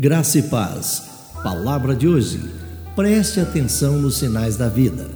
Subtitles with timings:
[0.00, 1.02] Graça e paz.
[1.42, 2.38] Palavra de hoje.
[2.94, 5.10] Preste atenção nos sinais da vida.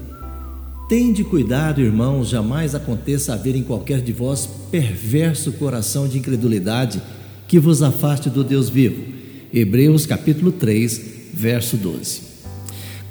[0.88, 7.00] Tende cuidado, irmãos, jamais aconteça haver em qualquer de vós perverso coração de incredulidade
[7.46, 9.04] que vos afaste do Deus vivo.
[9.54, 11.00] Hebreus capítulo 3,
[11.32, 12.22] verso 12.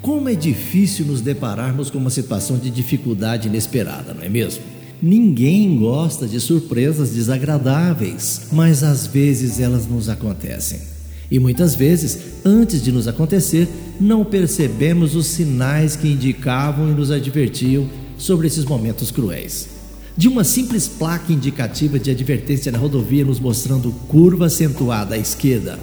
[0.02, 4.62] Como é difícil nos depararmos com uma situação de dificuldade inesperada, não é mesmo?
[5.02, 11.00] Ninguém gosta de surpresas desagradáveis, mas às vezes elas nos acontecem.
[11.32, 13.66] E muitas vezes, antes de nos acontecer,
[13.98, 19.70] não percebemos os sinais que indicavam e nos advertiam sobre esses momentos cruéis.
[20.18, 25.80] De uma simples placa indicativa de advertência na rodovia nos mostrando curva acentuada à esquerda,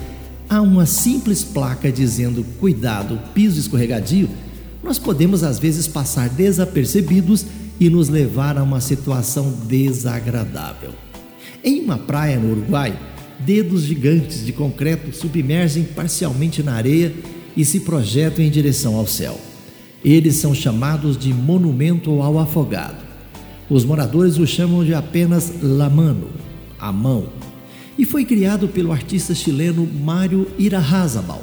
[0.51, 4.28] a uma simples placa dizendo cuidado, piso escorregadio,
[4.83, 7.47] nós podemos às vezes passar desapercebidos
[7.80, 10.92] e nos levar a uma situação desagradável.
[11.65, 12.98] Em uma praia no Uruguai,
[13.39, 17.12] Dedos gigantes de concreto submergem parcialmente na areia
[17.56, 19.41] e se projetam em direção ao céu.
[20.05, 23.05] Eles são chamados de monumento ao afogado.
[23.69, 26.31] Os moradores o chamam de apenas Lamano,
[26.78, 27.28] a mão,
[27.98, 31.42] e foi criado pelo artista chileno Mário Irarrázaval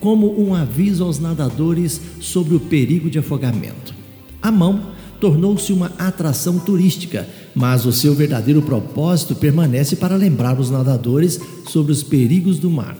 [0.00, 3.94] como um aviso aos nadadores sobre o perigo de afogamento.
[4.40, 7.26] A mão tornou-se uma atração turística,
[7.56, 12.98] mas o seu verdadeiro propósito permanece para lembrar os nadadores sobre os perigos do mar.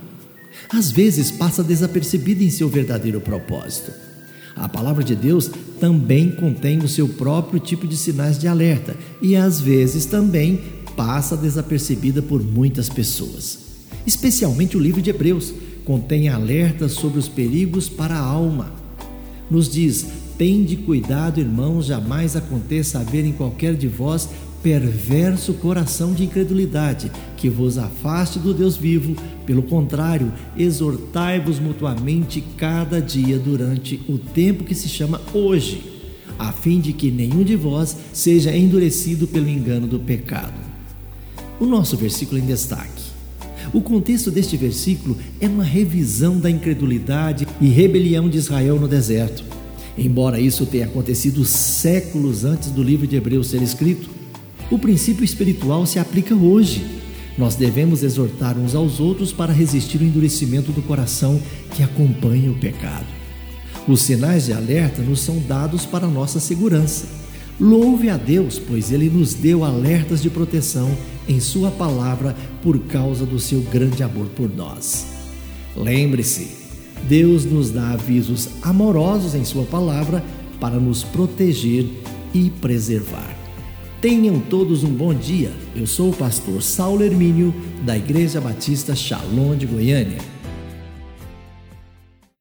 [0.71, 3.93] Às vezes passa desapercebida em seu verdadeiro propósito.
[4.57, 9.37] A palavra de Deus também contém o seu próprio tipo de sinais de alerta e
[9.37, 10.59] às vezes também
[10.97, 13.59] passa desapercebida por muitas pessoas.
[14.07, 15.53] Especialmente o livro de Hebreus
[15.85, 18.73] contém alertas sobre os perigos para a alma.
[19.51, 20.07] Nos diz:
[20.39, 24.29] Tende cuidado, irmãos, jamais aconteça haver em qualquer de vós
[24.63, 29.17] perverso coração de incredulidade, que vos afaste do Deus vivo.
[29.47, 35.93] Pelo contrário, exortai-vos mutuamente cada dia durante o tempo que se chama hoje,
[36.39, 40.61] a fim de que nenhum de vós seja endurecido pelo engano do pecado.
[41.59, 43.07] O nosso versículo em destaque.
[43.73, 49.56] O contexto deste versículo é uma revisão da incredulidade e rebelião de Israel no deserto.
[49.99, 54.11] Embora isso tenha acontecido séculos antes do livro de Hebreus ser escrito,
[54.71, 56.85] o princípio espiritual se aplica hoje.
[57.39, 61.41] Nós devemos exortar uns aos outros para resistir ao endurecimento do coração
[61.75, 63.07] que acompanha o pecado.
[63.89, 67.07] Os sinais de alerta nos são dados para nossa segurança.
[67.59, 70.91] Louve a Deus, pois Ele nos deu alertas de proteção
[71.29, 75.07] em Sua palavra por causa do seu grande amor por nós.
[75.77, 76.66] Lembre-se,
[77.09, 80.23] Deus nos dá avisos amorosos em Sua palavra
[80.61, 81.87] para nos proteger
[82.35, 83.37] e preservar.
[84.01, 85.51] Tenham todos um bom dia.
[85.75, 87.55] Eu sou o pastor Saulo Hermínio,
[87.85, 90.36] da Igreja Batista Shalom de Goiânia.